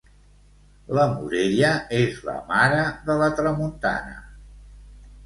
[0.99, 2.79] La morella és la mare
[3.11, 4.17] de la tramuntana.